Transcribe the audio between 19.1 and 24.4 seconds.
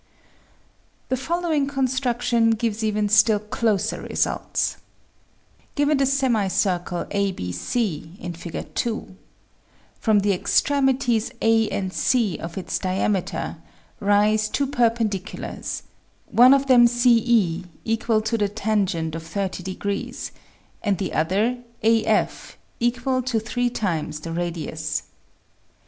of 30, and the other AF, equal to three times the